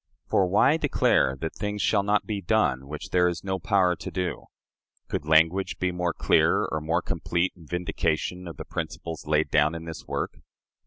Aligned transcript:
For 0.27 0.47
why 0.47 0.77
declare 0.77 1.37
that 1.41 1.53
things 1.53 1.79
shall 1.79 2.01
not 2.01 2.25
be 2.25 2.41
done, 2.41 2.87
which 2.87 3.09
there 3.11 3.27
is 3.27 3.43
no 3.43 3.59
power 3.59 3.95
to 3.97 4.09
do?" 4.09 4.45
Could 5.07 5.27
language 5.27 5.77
be 5.77 5.91
more 5.91 6.11
clear 6.11 6.65
or 6.65 6.81
more 6.81 7.03
complete 7.03 7.53
in 7.55 7.67
vindication 7.67 8.47
of 8.47 8.57
the 8.57 8.65
principles 8.65 9.27
laid 9.27 9.51
down 9.51 9.75
in 9.75 9.85
this 9.85 10.07
work? 10.07 10.39